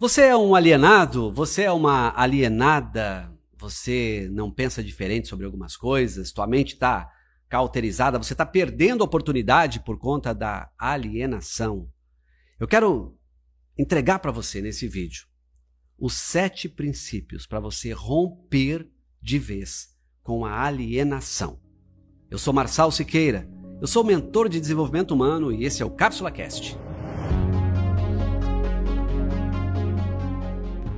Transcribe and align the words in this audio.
Você 0.00 0.22
é 0.22 0.34
um 0.34 0.54
alienado? 0.54 1.30
Você 1.30 1.64
é 1.64 1.70
uma 1.70 2.18
alienada? 2.18 3.30
Você 3.58 4.30
não 4.32 4.50
pensa 4.50 4.82
diferente 4.82 5.28
sobre 5.28 5.44
algumas 5.44 5.76
coisas? 5.76 6.32
Tua 6.32 6.46
mente 6.46 6.72
está 6.72 7.12
cauterizada? 7.50 8.16
Você 8.16 8.32
está 8.32 8.46
perdendo 8.46 9.04
oportunidade 9.04 9.78
por 9.80 9.98
conta 9.98 10.32
da 10.34 10.70
alienação? 10.78 11.86
Eu 12.58 12.66
quero 12.66 13.14
entregar 13.76 14.20
para 14.20 14.32
você 14.32 14.62
nesse 14.62 14.88
vídeo 14.88 15.26
os 15.98 16.14
sete 16.14 16.66
princípios 16.66 17.46
para 17.46 17.60
você 17.60 17.92
romper 17.92 18.88
de 19.20 19.38
vez 19.38 19.88
com 20.22 20.46
a 20.46 20.62
alienação. 20.62 21.60
Eu 22.30 22.38
sou 22.38 22.54
Marçal 22.54 22.90
Siqueira, 22.90 23.46
eu 23.82 23.86
sou 23.86 24.02
mentor 24.02 24.48
de 24.48 24.58
desenvolvimento 24.58 25.10
humano 25.10 25.52
e 25.52 25.62
esse 25.62 25.82
é 25.82 25.84
o 25.84 25.90
Cápsula 25.90 26.30
Cast. 26.30 26.78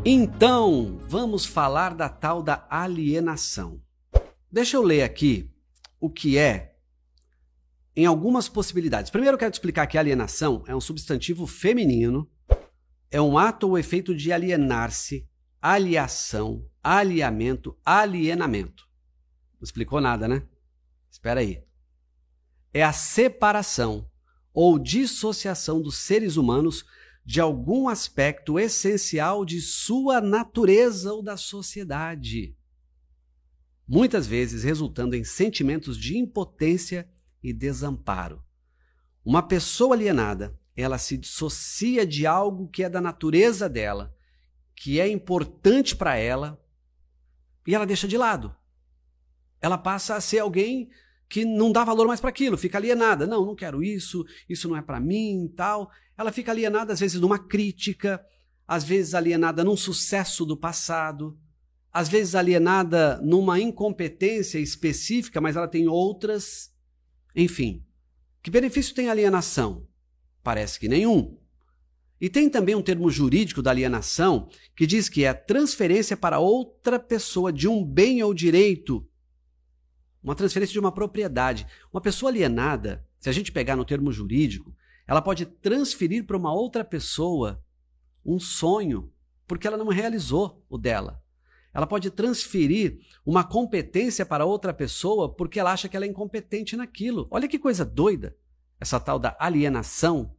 Então, 0.04 0.98
vamos 1.02 1.46
falar 1.46 1.94
da 1.94 2.08
tal 2.08 2.42
da 2.42 2.66
alienação. 2.68 3.80
Deixa 4.50 4.76
eu 4.76 4.82
ler 4.82 5.04
aqui 5.04 5.48
o 6.00 6.10
que 6.10 6.36
é 6.36 6.76
em 7.94 8.04
algumas 8.04 8.48
possibilidades. 8.48 9.12
Primeiro 9.12 9.36
eu 9.36 9.38
quero 9.38 9.52
te 9.52 9.54
explicar 9.54 9.86
que 9.86 9.96
alienação 9.96 10.64
é 10.66 10.74
um 10.74 10.80
substantivo 10.80 11.46
feminino, 11.46 12.28
é 13.12 13.20
um 13.20 13.38
ato 13.38 13.68
ou 13.68 13.78
efeito 13.78 14.12
de 14.12 14.32
alienar-se, 14.32 15.24
aliação, 15.60 16.66
aliamento, 16.82 17.78
alienamento. 17.84 18.88
Não 19.60 19.64
explicou 19.64 20.00
nada, 20.00 20.26
né? 20.26 20.42
Espera 21.12 21.38
aí. 21.38 21.62
É 22.74 22.82
a 22.82 22.92
separação 22.92 24.10
ou 24.52 24.80
dissociação 24.80 25.80
dos 25.80 25.98
seres 25.98 26.36
humanos 26.36 26.84
de 27.24 27.40
algum 27.40 27.88
aspecto 27.88 28.58
essencial 28.58 29.44
de 29.44 29.60
sua 29.60 30.20
natureza 30.20 31.12
ou 31.12 31.22
da 31.22 31.36
sociedade. 31.36 32.56
Muitas 33.86 34.26
vezes 34.26 34.64
resultando 34.64 35.14
em 35.14 35.22
sentimentos 35.22 35.96
de 35.96 36.16
impotência 36.16 37.08
e 37.42 37.52
desamparo. 37.52 38.42
Uma 39.24 39.42
pessoa 39.42 39.94
alienada, 39.94 40.58
ela 40.74 40.98
se 40.98 41.16
dissocia 41.16 42.06
de 42.06 42.26
algo 42.26 42.68
que 42.68 42.82
é 42.82 42.88
da 42.88 43.00
natureza 43.00 43.68
dela, 43.68 44.14
que 44.74 44.98
é 44.98 45.08
importante 45.08 45.94
para 45.94 46.16
ela, 46.16 46.60
e 47.66 47.74
ela 47.74 47.86
deixa 47.86 48.08
de 48.08 48.16
lado. 48.16 48.54
Ela 49.60 49.78
passa 49.78 50.16
a 50.16 50.20
ser 50.20 50.40
alguém 50.40 50.90
que 51.32 51.46
não 51.46 51.72
dá 51.72 51.82
valor 51.82 52.06
mais 52.06 52.20
para 52.20 52.28
aquilo, 52.28 52.58
fica 52.58 52.76
alienada. 52.76 53.26
Não, 53.26 53.46
não 53.46 53.54
quero 53.54 53.82
isso, 53.82 54.22
isso 54.46 54.68
não 54.68 54.76
é 54.76 54.82
para 54.82 55.00
mim, 55.00 55.50
tal. 55.56 55.90
Ela 56.14 56.30
fica 56.30 56.52
alienada 56.52 56.92
às 56.92 57.00
vezes 57.00 57.18
numa 57.18 57.38
crítica, 57.38 58.22
às 58.68 58.84
vezes 58.84 59.14
alienada 59.14 59.64
num 59.64 59.74
sucesso 59.74 60.44
do 60.44 60.58
passado, 60.58 61.34
às 61.90 62.06
vezes 62.06 62.34
alienada 62.34 63.18
numa 63.22 63.58
incompetência 63.58 64.58
específica, 64.58 65.40
mas 65.40 65.56
ela 65.56 65.66
tem 65.66 65.88
outras. 65.88 66.70
Enfim, 67.34 67.82
que 68.42 68.50
benefício 68.50 68.94
tem 68.94 69.08
alienação? 69.08 69.88
Parece 70.42 70.78
que 70.78 70.86
nenhum. 70.86 71.38
E 72.20 72.28
tem 72.28 72.50
também 72.50 72.74
um 72.74 72.82
termo 72.82 73.10
jurídico 73.10 73.62
da 73.62 73.70
alienação 73.70 74.50
que 74.76 74.86
diz 74.86 75.08
que 75.08 75.24
é 75.24 75.32
transferência 75.32 76.14
para 76.14 76.40
outra 76.40 76.98
pessoa 76.98 77.50
de 77.50 77.66
um 77.66 77.82
bem 77.82 78.22
ou 78.22 78.34
direito 78.34 79.08
uma 80.22 80.34
transferência 80.34 80.72
de 80.72 80.78
uma 80.78 80.92
propriedade. 80.92 81.66
Uma 81.92 82.00
pessoa 82.00 82.30
alienada, 82.30 83.06
se 83.18 83.28
a 83.28 83.32
gente 83.32 83.50
pegar 83.50 83.76
no 83.76 83.84
termo 83.84 84.12
jurídico, 84.12 84.74
ela 85.06 85.20
pode 85.20 85.46
transferir 85.46 86.24
para 86.24 86.36
uma 86.36 86.52
outra 86.52 86.84
pessoa 86.84 87.62
um 88.24 88.38
sonho, 88.38 89.12
porque 89.46 89.66
ela 89.66 89.76
não 89.76 89.88
realizou 89.88 90.64
o 90.68 90.78
dela. 90.78 91.22
Ela 91.74 91.86
pode 91.86 92.10
transferir 92.10 93.00
uma 93.24 93.42
competência 93.42 94.26
para 94.26 94.44
outra 94.44 94.74
pessoa 94.74 95.34
porque 95.34 95.58
ela 95.58 95.72
acha 95.72 95.88
que 95.88 95.96
ela 95.96 96.04
é 96.04 96.08
incompetente 96.08 96.76
naquilo. 96.76 97.26
Olha 97.30 97.48
que 97.48 97.58
coisa 97.58 97.84
doida, 97.84 98.36
essa 98.78 99.00
tal 99.00 99.18
da 99.18 99.36
alienação. 99.40 100.36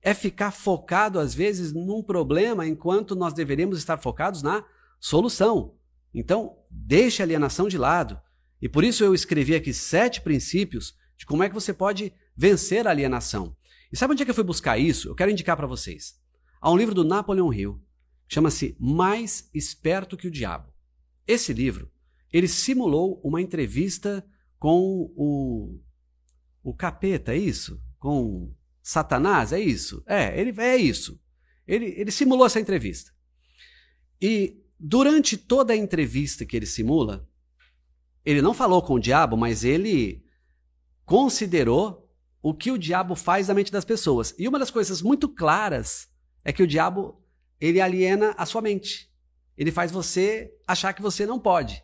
É 0.00 0.14
ficar 0.14 0.52
focado, 0.52 1.18
às 1.18 1.34
vezes, 1.34 1.72
num 1.72 2.02
problema 2.02 2.66
enquanto 2.66 3.16
nós 3.16 3.32
deveríamos 3.32 3.78
estar 3.78 3.98
focados 3.98 4.42
na 4.42 4.64
solução. 4.98 5.74
Então, 6.14 6.58
deixe 6.70 7.20
a 7.20 7.24
alienação 7.24 7.66
de 7.66 7.76
lado. 7.76 8.20
E 8.60 8.68
por 8.68 8.84
isso 8.84 9.04
eu 9.04 9.14
escrevi 9.14 9.54
aqui 9.54 9.72
sete 9.72 10.20
princípios 10.20 10.94
de 11.16 11.26
como 11.26 11.42
é 11.42 11.48
que 11.48 11.54
você 11.54 11.72
pode 11.72 12.12
vencer 12.36 12.86
a 12.86 12.90
alienação. 12.90 13.56
E 13.92 13.96
sabe 13.96 14.12
onde 14.12 14.22
é 14.22 14.24
que 14.24 14.30
eu 14.30 14.34
fui 14.34 14.44
buscar 14.44 14.78
isso? 14.78 15.08
Eu 15.08 15.14
quero 15.14 15.30
indicar 15.30 15.56
para 15.56 15.66
vocês. 15.66 16.16
Há 16.60 16.70
um 16.70 16.76
livro 16.76 16.94
do 16.94 17.04
Napoleon 17.04 17.52
Hill, 17.52 17.82
chama-se 18.28 18.76
Mais 18.78 19.48
Esperto 19.54 20.16
que 20.16 20.28
o 20.28 20.30
Diabo. 20.30 20.72
Esse 21.26 21.52
livro, 21.52 21.90
ele 22.32 22.48
simulou 22.48 23.20
uma 23.22 23.40
entrevista 23.40 24.26
com 24.58 25.12
o, 25.16 25.80
o 26.62 26.74
capeta, 26.74 27.32
é 27.32 27.38
isso? 27.38 27.80
Com 27.98 28.52
Satanás, 28.82 29.52
é 29.52 29.60
isso? 29.60 30.02
É, 30.06 30.38
ele 30.38 30.58
é 30.60 30.76
isso. 30.76 31.20
Ele, 31.66 31.86
ele 31.96 32.10
simulou 32.10 32.46
essa 32.46 32.60
entrevista. 32.60 33.12
E 34.20 34.62
durante 34.78 35.36
toda 35.36 35.72
a 35.72 35.76
entrevista 35.76 36.44
que 36.44 36.56
ele 36.56 36.66
simula, 36.66 37.27
ele 38.24 38.42
não 38.42 38.54
falou 38.54 38.82
com 38.82 38.94
o 38.94 39.00
diabo, 39.00 39.36
mas 39.36 39.64
ele 39.64 40.24
considerou 41.04 42.08
o 42.42 42.54
que 42.54 42.70
o 42.70 42.78
diabo 42.78 43.14
faz 43.14 43.48
na 43.48 43.54
mente 43.54 43.72
das 43.72 43.84
pessoas. 43.84 44.34
E 44.38 44.46
uma 44.46 44.58
das 44.58 44.70
coisas 44.70 45.02
muito 45.02 45.28
claras 45.28 46.08
é 46.44 46.52
que 46.52 46.62
o 46.62 46.66
diabo 46.66 47.22
ele 47.60 47.80
aliena 47.80 48.34
a 48.36 48.46
sua 48.46 48.62
mente. 48.62 49.10
Ele 49.56 49.72
faz 49.72 49.90
você 49.90 50.54
achar 50.66 50.92
que 50.92 51.02
você 51.02 51.26
não 51.26 51.38
pode. 51.38 51.82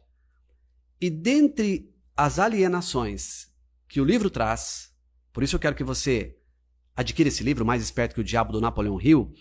E 1.00 1.10
dentre 1.10 1.92
as 2.16 2.38
alienações 2.38 3.52
que 3.88 4.00
o 4.00 4.04
livro 4.04 4.30
traz, 4.30 4.92
por 5.32 5.42
isso 5.42 5.56
eu 5.56 5.60
quero 5.60 5.74
que 5.74 5.82
você 5.82 6.38
adquira 6.94 7.28
esse 7.28 7.42
livro, 7.42 7.64
Mais 7.64 7.82
Esperto 7.82 8.14
que 8.14 8.20
o 8.20 8.24
Diabo, 8.24 8.52
do 8.52 8.60
Napoleão 8.60 9.00
Hill, 9.00 9.32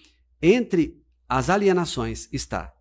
entre 0.42 1.00
as 1.30 1.50
alienações 1.50 2.28
está 2.31 2.74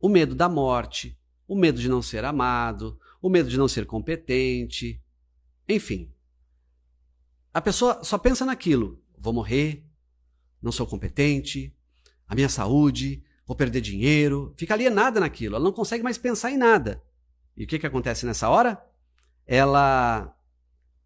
o 0.00 0.08
medo 0.08 0.34
da 0.34 0.48
morte, 0.48 1.18
o 1.48 1.56
medo 1.56 1.80
de 1.80 1.88
não 1.88 2.02
ser 2.02 2.24
amado, 2.24 2.98
o 3.20 3.28
medo 3.28 3.48
de 3.48 3.58
não 3.58 3.68
ser 3.68 3.86
competente, 3.86 5.02
enfim. 5.68 6.12
A 7.52 7.60
pessoa 7.60 8.02
só 8.04 8.18
pensa 8.18 8.44
naquilo: 8.44 9.02
vou 9.18 9.32
morrer, 9.32 9.84
não 10.60 10.72
sou 10.72 10.86
competente, 10.86 11.74
a 12.28 12.34
minha 12.34 12.48
saúde, 12.48 13.22
vou 13.46 13.56
perder 13.56 13.80
dinheiro, 13.80 14.52
fica 14.56 14.74
alienada 14.74 15.20
naquilo, 15.20 15.56
ela 15.56 15.64
não 15.64 15.72
consegue 15.72 16.02
mais 16.02 16.18
pensar 16.18 16.50
em 16.50 16.56
nada. 16.56 17.02
E 17.56 17.64
o 17.64 17.66
que, 17.66 17.78
que 17.78 17.86
acontece 17.86 18.26
nessa 18.26 18.48
hora? 18.48 18.84
Ela 19.46 20.36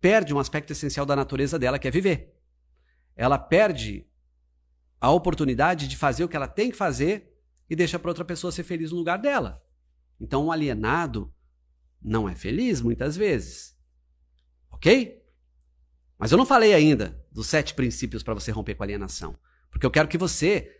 perde 0.01 0.35
um 0.35 0.39
aspecto 0.39 0.73
essencial 0.73 1.05
da 1.05 1.15
natureza 1.15 1.59
dela, 1.59 1.79
que 1.79 1.87
é 1.87 1.91
viver. 1.91 2.35
Ela 3.15 3.39
perde 3.39 4.07
a 5.01 5.11
oportunidade 5.11 5.87
de 5.87 5.97
fazer 5.97 6.25
o 6.25 6.29
que 6.29 6.37
ela 6.37 6.49
tem 6.49 6.71
que 6.71 6.77
fazer 6.77 7.33
e 7.69 7.77
deixa 7.77 7.99
para 7.99 8.11
outra 8.11 8.25
pessoa 8.25 8.51
ser 8.51 8.65
feliz 8.65 8.91
no 8.91 8.99
lugar 8.99 9.19
dela. 9.19 9.63
Então, 10.21 10.47
um 10.47 10.53
alienado 10.53 11.33
não 12.03 12.29
é 12.29 12.35
feliz 12.35 12.81
muitas 12.81 13.17
vezes. 13.17 13.77
Ok? 14.71 15.21
Mas 16.19 16.33
eu 16.33 16.39
não 16.39 16.47
falei 16.47 16.75
ainda 16.75 17.19
dos 17.33 17.47
sete 17.47 17.75
princípios 17.75 18.23
para 18.23 18.35
você 18.35 18.51
romper 18.51 18.75
com 18.75 18.83
a 18.83 18.87
alienação. 18.87 19.37
Porque 19.71 19.87
eu 19.87 19.91
quero 19.91 20.09
que 20.09 20.19
você 20.19 20.71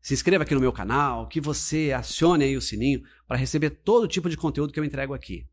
se 0.00 0.14
inscreva 0.14 0.44
aqui 0.44 0.54
no 0.54 0.60
meu 0.60 0.72
canal, 0.72 1.28
que 1.28 1.40
você 1.40 1.92
acione 1.92 2.44
aí 2.44 2.56
o 2.56 2.60
sininho 2.60 3.02
para 3.26 3.36
receber 3.36 3.70
todo 3.70 4.08
tipo 4.08 4.28
de 4.28 4.36
conteúdo 4.36 4.72
que 4.72 4.80
eu 4.80 4.84
entrego 4.84 5.14
aqui. 5.14 5.46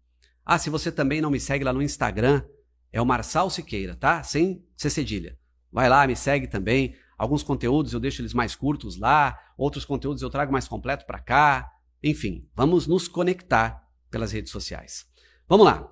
Ah, 0.46 0.58
se 0.58 0.70
você 0.70 0.92
também 0.92 1.20
não 1.20 1.30
me 1.30 1.40
segue 1.40 1.64
lá 1.64 1.74
no 1.74 1.82
Instagram, 1.82 2.44
é 2.92 3.02
o 3.02 3.06
Marçal 3.06 3.50
Siqueira, 3.50 3.96
tá? 3.96 4.24
Sem 4.24 4.66
ser 4.76 4.90
cedilha. 4.90 5.38
Vai 5.72 5.90
lá, 5.90 6.08
me 6.08 6.16
segue 6.16 6.48
também. 6.48 6.96
Alguns 7.18 7.44
conteúdos 7.44 7.94
eu 7.94 8.00
deixo 8.00 8.22
eles 8.22 8.34
mais 8.34 8.56
curtos 8.56 8.98
lá, 8.98 9.38
outros 9.58 9.84
conteúdos 9.84 10.22
eu 10.22 10.30
trago 10.30 10.52
mais 10.52 10.68
completo 10.68 11.06
para 11.06 11.20
cá. 11.20 11.70
Enfim, 12.02 12.48
vamos 12.56 12.88
nos 12.88 13.08
conectar 13.08 13.86
pelas 14.10 14.32
redes 14.32 14.52
sociais. 14.52 15.06
Vamos 15.48 15.66
lá. 15.66 15.90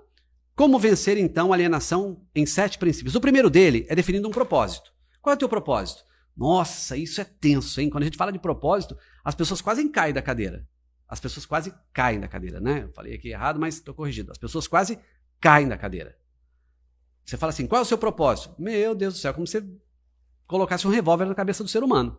Como 0.56 0.80
vencer 0.80 1.18
então 1.18 1.52
a 1.52 1.56
alienação 1.56 2.26
em 2.34 2.46
sete 2.46 2.78
princípios? 2.78 3.16
O 3.16 3.22
primeiro 3.22 3.50
dele 3.50 3.86
é 3.90 3.96
definindo 3.96 4.28
um 4.28 4.32
propósito. 4.32 4.94
Qual 5.22 5.34
é 5.34 5.36
o 5.36 5.40
teu 5.40 5.50
propósito? 5.50 6.04
Nossa, 6.36 6.98
isso 6.98 7.22
é 7.22 7.24
tenso, 7.24 7.80
hein? 7.80 7.90
Quando 7.90 8.04
a 8.04 8.06
gente 8.06 8.18
fala 8.18 8.32
de 8.32 8.40
propósito, 8.40 8.98
as 9.24 9.36
pessoas 9.36 9.62
quase 9.62 9.88
caem 9.90 10.14
da 10.14 10.22
cadeira. 10.22 10.68
As 11.08 11.20
pessoas 11.20 11.46
quase 11.46 11.74
caem 11.94 12.20
da 12.20 12.28
cadeira, 12.28 12.60
né? 12.60 12.84
Eu 12.84 12.92
falei 12.92 13.16
aqui 13.16 13.30
errado, 13.30 13.60
mas 13.60 13.76
estou 13.76 13.94
corrigido. 13.94 14.32
As 14.32 14.38
pessoas 14.38 14.68
quase 14.68 15.00
caem 15.40 15.68
da 15.68 15.78
cadeira. 15.78 16.18
Você 17.24 17.38
fala 17.38 17.52
assim: 17.52 17.68
qual 17.68 17.80
é 17.80 17.82
o 17.84 17.86
seu 17.86 17.98
propósito? 17.98 18.56
Meu 18.58 18.94
Deus 18.94 19.14
do 19.14 19.20
céu, 19.20 19.34
como 19.34 19.48
se 19.48 19.60
você 19.60 19.68
colocasse 20.48 20.88
um 20.88 20.92
revólver 20.92 21.26
na 21.26 21.36
cabeça 21.36 21.64
do 21.64 21.70
ser 21.70 21.84
humano. 21.84 22.18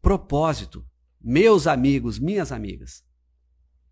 Propósito, 0.00 0.86
meus 1.20 1.66
amigos, 1.66 2.18
minhas 2.18 2.52
amigas, 2.52 3.04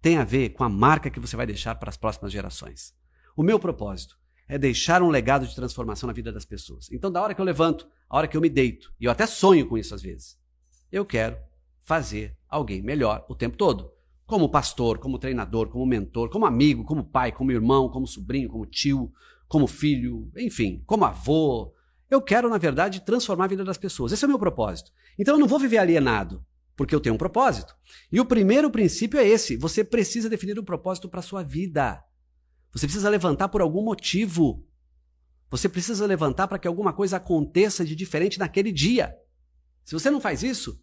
tem 0.01 0.17
a 0.17 0.25
ver 0.25 0.51
com 0.51 0.65
a 0.65 0.69
marca 0.69 1.11
que 1.11 1.21
você 1.21 1.37
vai 1.37 1.47
deixar 1.47 1.75
para 1.75 1.89
as 1.89 1.97
próximas 1.97 2.33
gerações. 2.33 2.95
O 3.37 3.43
meu 3.43 3.59
propósito 3.59 4.19
é 4.49 4.57
deixar 4.57 5.03
um 5.03 5.11
legado 5.11 5.47
de 5.47 5.55
transformação 5.55 6.07
na 6.07 6.13
vida 6.13 6.33
das 6.33 6.45
pessoas. 6.45 6.91
Então, 6.91 7.11
da 7.11 7.23
hora 7.23 7.35
que 7.35 7.41
eu 7.41 7.45
levanto, 7.45 7.87
a 8.09 8.17
hora 8.17 8.27
que 8.27 8.37
eu 8.37 8.41
me 8.41 8.49
deito, 8.49 8.93
e 8.99 9.05
eu 9.05 9.11
até 9.11 9.27
sonho 9.27 9.69
com 9.69 9.77
isso 9.77 9.95
às 9.95 10.03
vezes, 10.03 10.39
eu 10.91 11.05
quero 11.05 11.37
fazer 11.83 12.37
alguém 12.49 12.83
melhor 12.83 13.25
o 13.29 13.35
tempo 13.35 13.57
todo. 13.57 13.91
Como 14.27 14.49
pastor, 14.49 14.99
como 14.99 15.19
treinador, 15.19 15.69
como 15.69 15.87
mentor, 15.87 16.31
como 16.31 16.47
amigo, 16.47 16.85
como 16.85 17.05
pai, 17.05 17.33
como 17.33 17.53
irmão, 17.53 17.89
como 17.89 18.07
sobrinho, 18.07 18.49
como 18.49 18.67
tio, 18.67 19.13
como 19.47 19.67
filho, 19.67 20.31
enfim, 20.37 20.83
como 20.87 21.05
avô. 21.05 21.73
Eu 22.11 22.21
quero, 22.21 22.49
na 22.49 22.59
verdade, 22.59 23.01
transformar 23.01 23.45
a 23.45 23.49
vida 23.49 23.65
das 23.65 23.79
pessoas. 23.79 24.13
Esse 24.13 24.25
é 24.25 24.27
o 24.27 24.31
meu 24.31 24.39
propósito. 24.39 24.91
Então 25.19 25.35
eu 25.35 25.39
não 25.41 25.47
vou 25.47 25.59
viver 25.59 25.79
alienado, 25.79 26.45
porque 26.79 26.95
eu 26.95 27.01
tenho 27.01 27.17
um 27.17 27.19
propósito. 27.19 27.77
E 28.11 28.21
o 28.21 28.25
primeiro 28.25 28.71
princípio 28.71 29.19
é 29.19 29.27
esse: 29.27 29.57
você 29.57 29.83
precisa 29.83 30.31
definir 30.31 30.59
um 30.61 30.65
propósito 30.65 31.09
para 31.09 31.19
a 31.19 31.25
sua 31.25 31.43
vida. 31.43 32.03
Você 32.73 32.87
precisa 32.87 33.11
levantar 33.11 33.49
por 33.49 33.61
algum 33.61 33.83
motivo. 33.83 34.65
Você 35.51 35.69
precisa 35.69 36.07
levantar 36.07 36.47
para 36.47 36.59
que 36.59 36.69
alguma 36.69 36.93
coisa 36.93 37.17
aconteça 37.17 37.85
de 37.85 37.97
diferente 37.97 38.39
naquele 38.39 38.71
dia. 38.71 39.17
Se 39.85 39.93
você 39.93 40.09
não 40.09 40.21
faz 40.21 40.45
isso, 40.45 40.81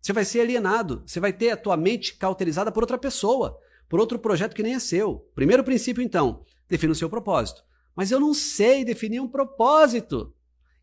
você 0.00 0.12
vai 0.12 0.24
ser 0.24 0.42
alienado, 0.42 1.02
você 1.04 1.18
vai 1.18 1.32
ter 1.32 1.50
a 1.50 1.56
tua 1.56 1.76
mente 1.76 2.16
cauterizada 2.16 2.70
por 2.70 2.84
outra 2.84 2.98
pessoa, 2.98 3.58
por 3.88 3.98
outro 3.98 4.20
projeto 4.20 4.54
que 4.54 4.62
nem 4.62 4.74
é 4.74 4.78
seu. 4.78 5.28
Primeiro 5.34 5.64
princípio, 5.64 6.02
então, 6.02 6.44
defina 6.68 6.92
o 6.92 6.96
seu 6.96 7.10
propósito. 7.10 7.64
Mas 7.96 8.12
eu 8.12 8.20
não 8.20 8.32
sei 8.32 8.84
definir 8.84 9.18
um 9.18 9.28
propósito. 9.28 10.32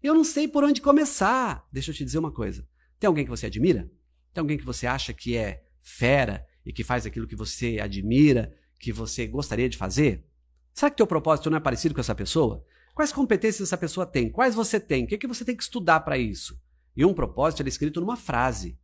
Eu 0.04 0.14
não 0.14 0.24
sei 0.24 0.48
por 0.50 0.66
onde 0.66 0.82
começar. 0.82 1.66
Deixa 1.72 1.92
eu 1.92 1.96
te 1.96 2.04
dizer 2.04 2.18
uma 2.18 2.32
coisa. 2.32 2.68
Tem 3.00 3.08
alguém 3.08 3.24
que 3.24 3.32
você 3.32 3.46
admira? 3.46 3.90
Tem 4.34 4.42
alguém 4.42 4.58
que 4.58 4.66
você 4.66 4.88
acha 4.88 5.14
que 5.14 5.36
é 5.36 5.64
fera 5.82 6.46
e 6.66 6.72
que 6.72 6.84
faz 6.84 7.06
aquilo 7.06 7.28
que 7.28 7.36
você 7.36 7.80
admira, 7.80 8.54
que 8.78 8.92
você 8.92 9.28
gostaria 9.28 9.68
de 9.68 9.78
fazer? 9.78 10.26
Será 10.74 10.90
que 10.90 10.98
teu 10.98 11.08
propósito 11.08 11.50
não 11.50 11.58
é 11.58 11.62
parecido 11.62 11.94
com 11.94 12.02
essa 12.02 12.16
pessoa? 12.16 12.66
Quais 12.94 13.12
competências 13.12 13.68
essa 13.68 13.78
pessoa 13.78 14.06
tem? 14.06 14.30
Quais 14.30 14.56
você 14.56 14.80
tem? 14.80 15.04
O 15.04 15.08
que, 15.08 15.16
é 15.16 15.18
que 15.18 15.28
você 15.28 15.44
tem 15.46 15.56
que 15.56 15.64
estudar 15.64 16.02
para 16.02 16.18
isso? 16.18 16.60
E 16.96 17.06
um 17.06 17.14
propósito 17.14 17.64
é 17.64 17.68
escrito 17.68 18.00
numa 18.02 18.18
frase. 18.18 18.78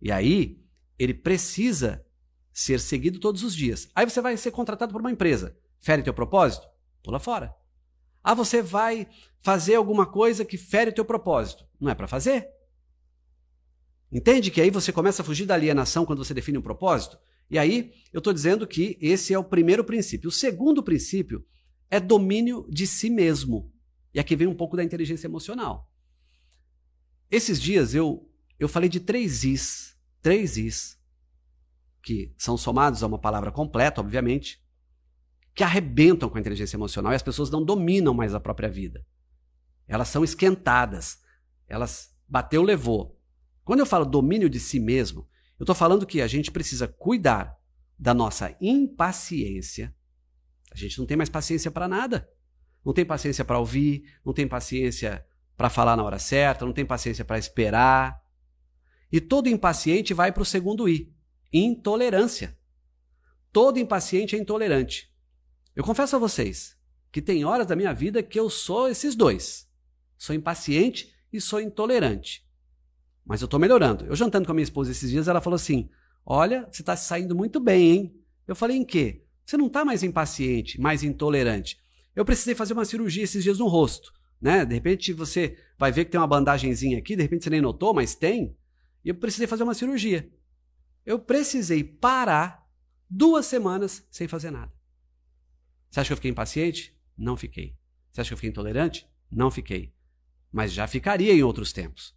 E 0.00 0.10
aí, 0.10 0.60
ele 0.98 1.14
precisa 1.14 2.04
ser 2.52 2.80
seguido 2.80 3.20
todos 3.20 3.42
os 3.42 3.54
dias. 3.54 3.88
Aí 3.94 4.08
você 4.08 4.20
vai 4.20 4.36
ser 4.36 4.50
contratado 4.50 4.92
por 4.92 5.00
uma 5.00 5.10
empresa. 5.10 5.56
Fere 5.78 6.02
teu 6.02 6.14
propósito? 6.14 6.66
Pula 7.02 7.18
fora. 7.18 7.54
Ah, 8.22 8.34
você 8.34 8.60
vai 8.60 9.06
fazer 9.40 9.76
alguma 9.76 10.06
coisa 10.06 10.44
que 10.44 10.58
fere 10.58 10.90
teu 10.90 11.04
propósito. 11.04 11.64
Não 11.78 11.90
é 11.90 11.94
para 11.94 12.08
fazer. 12.08 12.48
Entende 14.10 14.50
que 14.50 14.60
aí 14.60 14.70
você 14.70 14.92
começa 14.92 15.22
a 15.22 15.24
fugir 15.24 15.46
da 15.46 15.54
alienação 15.54 16.06
quando 16.06 16.24
você 16.24 16.32
define 16.32 16.58
um 16.58 16.62
propósito? 16.62 17.18
E 17.50 17.58
aí 17.58 17.92
eu 18.12 18.18
estou 18.18 18.32
dizendo 18.32 18.66
que 18.66 18.96
esse 19.00 19.32
é 19.32 19.38
o 19.38 19.44
primeiro 19.44 19.84
princípio. 19.84 20.28
O 20.28 20.32
segundo 20.32 20.82
princípio 20.82 21.44
é 21.90 22.00
domínio 22.00 22.66
de 22.70 22.86
si 22.86 23.10
mesmo. 23.10 23.72
E 24.12 24.20
aqui 24.20 24.34
vem 24.34 24.46
um 24.46 24.54
pouco 24.54 24.76
da 24.76 24.84
inteligência 24.84 25.26
emocional. 25.26 25.90
Esses 27.30 27.60
dias 27.60 27.94
eu, 27.94 28.28
eu 28.58 28.68
falei 28.68 28.88
de 28.88 29.00
três 29.00 29.44
Is, 29.44 29.96
três 30.22 30.56
Is, 30.56 30.98
que 32.02 32.32
são 32.38 32.56
somados 32.56 33.02
a 33.02 33.06
uma 33.06 33.18
palavra 33.18 33.50
completa, 33.50 34.00
obviamente, 34.00 34.64
que 35.54 35.64
arrebentam 35.64 36.28
com 36.28 36.36
a 36.36 36.40
inteligência 36.40 36.76
emocional 36.76 37.12
e 37.12 37.16
as 37.16 37.22
pessoas 37.22 37.50
não 37.50 37.64
dominam 37.64 38.14
mais 38.14 38.34
a 38.34 38.40
própria 38.40 38.68
vida. 38.68 39.04
Elas 39.88 40.08
são 40.08 40.22
esquentadas. 40.22 41.18
Elas 41.68 42.14
bateu, 42.28 42.62
levou. 42.62 43.15
Quando 43.66 43.80
eu 43.80 43.86
falo 43.86 44.04
domínio 44.06 44.48
de 44.48 44.60
si 44.60 44.78
mesmo, 44.78 45.28
eu 45.58 45.64
estou 45.64 45.74
falando 45.74 46.06
que 46.06 46.22
a 46.22 46.28
gente 46.28 46.52
precisa 46.52 46.86
cuidar 46.86 47.58
da 47.98 48.14
nossa 48.14 48.56
impaciência. 48.60 49.92
A 50.70 50.76
gente 50.76 50.96
não 51.00 51.04
tem 51.04 51.16
mais 51.16 51.28
paciência 51.28 51.68
para 51.68 51.88
nada. 51.88 52.30
Não 52.84 52.92
tem 52.92 53.04
paciência 53.04 53.44
para 53.44 53.58
ouvir, 53.58 54.04
não 54.24 54.32
tem 54.32 54.46
paciência 54.46 55.26
para 55.56 55.68
falar 55.68 55.96
na 55.96 56.04
hora 56.04 56.20
certa, 56.20 56.64
não 56.64 56.72
tem 56.72 56.86
paciência 56.86 57.24
para 57.24 57.40
esperar. 57.40 58.22
E 59.10 59.20
todo 59.20 59.48
impaciente 59.48 60.14
vai 60.14 60.30
para 60.30 60.44
o 60.44 60.46
segundo 60.46 60.88
I: 60.88 61.12
intolerância. 61.52 62.56
Todo 63.52 63.80
impaciente 63.80 64.36
é 64.36 64.38
intolerante. 64.38 65.12
Eu 65.74 65.82
confesso 65.82 66.14
a 66.14 66.20
vocês 66.20 66.76
que 67.10 67.20
tem 67.20 67.44
horas 67.44 67.66
da 67.66 67.74
minha 67.74 67.92
vida 67.92 68.22
que 68.22 68.38
eu 68.38 68.48
sou 68.48 68.88
esses 68.88 69.16
dois. 69.16 69.68
Sou 70.16 70.36
impaciente 70.36 71.12
e 71.32 71.40
sou 71.40 71.60
intolerante. 71.60 72.45
Mas 73.26 73.40
eu 73.40 73.46
estou 73.46 73.58
melhorando. 73.58 74.06
Eu 74.06 74.14
jantando 74.14 74.46
com 74.46 74.52
a 74.52 74.54
minha 74.54 74.62
esposa 74.62 74.92
esses 74.92 75.10
dias, 75.10 75.26
ela 75.26 75.40
falou 75.40 75.56
assim: 75.56 75.90
Olha, 76.24 76.66
você 76.70 76.82
se 76.96 77.04
saindo 77.04 77.34
muito 77.34 77.58
bem, 77.58 77.90
hein? 77.90 78.20
Eu 78.46 78.54
falei: 78.54 78.76
Em 78.76 78.84
quê? 78.84 79.24
Você 79.44 79.56
não 79.56 79.66
está 79.66 79.84
mais 79.84 80.02
impaciente, 80.02 80.80
mais 80.80 81.02
intolerante. 81.02 81.78
Eu 82.14 82.24
precisei 82.24 82.54
fazer 82.54 82.72
uma 82.72 82.84
cirurgia 82.84 83.24
esses 83.24 83.42
dias 83.42 83.58
no 83.58 83.66
rosto. 83.66 84.12
Né? 84.40 84.64
De 84.64 84.74
repente 84.74 85.12
você 85.12 85.58
vai 85.78 85.92
ver 85.92 86.04
que 86.04 86.10
tem 86.10 86.20
uma 86.20 86.26
bandagenzinha 86.26 86.98
aqui, 86.98 87.16
de 87.16 87.22
repente 87.22 87.44
você 87.44 87.50
nem 87.50 87.60
notou, 87.60 87.92
mas 87.92 88.14
tem. 88.14 88.56
E 89.04 89.08
eu 89.08 89.14
precisei 89.14 89.46
fazer 89.46 89.62
uma 89.62 89.74
cirurgia. 89.74 90.28
Eu 91.04 91.18
precisei 91.18 91.84
parar 91.84 92.66
duas 93.08 93.46
semanas 93.46 94.04
sem 94.10 94.26
fazer 94.26 94.50
nada. 94.50 94.72
Você 95.90 96.00
acha 96.00 96.08
que 96.08 96.12
eu 96.12 96.16
fiquei 96.16 96.30
impaciente? 96.30 96.96
Não 97.16 97.36
fiquei. 97.36 97.76
Você 98.10 98.20
acha 98.20 98.28
que 98.28 98.34
eu 98.34 98.38
fiquei 98.38 98.50
intolerante? 98.50 99.08
Não 99.30 99.50
fiquei. 99.50 99.94
Mas 100.50 100.72
já 100.72 100.86
ficaria 100.86 101.32
em 101.32 101.42
outros 101.42 101.72
tempos. 101.72 102.15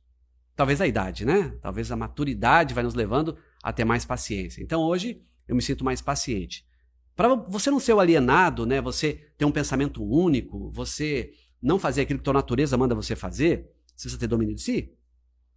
Talvez 0.60 0.82
a 0.82 0.88
idade, 0.88 1.24
né? 1.24 1.58
Talvez 1.62 1.90
a 1.90 1.96
maturidade 1.96 2.74
vai 2.74 2.84
nos 2.84 2.94
levando 2.94 3.38
a 3.64 3.72
ter 3.72 3.86
mais 3.86 4.04
paciência. 4.04 4.62
Então 4.62 4.82
hoje 4.82 5.24
eu 5.48 5.56
me 5.56 5.62
sinto 5.62 5.86
mais 5.86 6.02
paciente. 6.02 6.68
Para 7.16 7.34
você 7.34 7.72
não 7.72 7.80
ser 7.80 7.94
o 7.94 8.00
alienado, 8.02 8.66
né? 8.66 8.82
Você 8.82 9.32
ter 9.38 9.46
um 9.46 9.54
pensamento 9.54 10.04
único, 10.04 10.70
você 10.70 11.32
não 11.62 11.80
fazer 11.80 12.02
aquilo 12.02 12.20
que 12.20 12.26
tua 12.26 12.34
natureza 12.34 12.78
manda 12.78 12.94
você 12.94 13.16
fazer, 13.16 13.74
você 13.86 14.04
precisa 14.04 14.20
ter 14.20 14.28
domínio 14.28 14.54
de 14.54 14.62
si. 14.62 14.94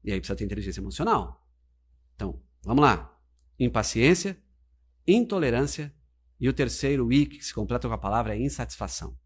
E 0.04 0.12
aí 0.12 0.20
precisa 0.20 0.36
ter 0.36 0.44
inteligência 0.44 0.80
emocional. 0.80 1.44
Então, 2.14 2.40
vamos 2.62 2.84
lá. 2.84 3.12
Impaciência, 3.58 4.40
intolerância 5.04 5.92
e 6.38 6.48
o 6.48 6.52
terceiro 6.52 7.12
I, 7.12 7.26
que 7.26 7.44
se 7.44 7.52
completa 7.52 7.88
com 7.88 7.94
a 7.94 7.98
palavra, 7.98 8.36
é 8.36 8.40
insatisfação. 8.40 9.18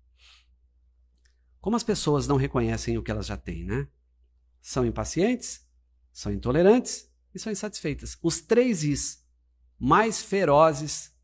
Como 1.61 1.76
as 1.76 1.84
pessoas 1.84 2.26
não 2.26 2.37
reconhecem 2.37 2.96
o 2.96 3.02
que 3.02 3.11
elas 3.11 3.26
já 3.26 3.37
têm, 3.37 3.67
né? 3.67 3.87
São 4.62 4.87
impacientes, 4.87 5.65
são 6.16 6.32
intolerantes 6.32 7.12
e 7.34 7.38
são 7.38 7.52
insatisfeitas. 7.52 8.16
Os 8.22 8.40
três 8.40 8.82
Is 8.82 9.22
mais 9.78 10.22
ferozes 10.22 11.14